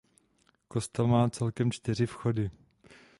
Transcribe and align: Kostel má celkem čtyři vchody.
Kostel 0.67 1.07
má 1.07 1.29
celkem 1.29 1.71
čtyři 1.71 2.05
vchody. 2.05 2.51